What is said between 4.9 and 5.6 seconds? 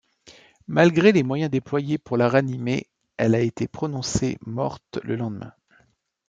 le lendemain.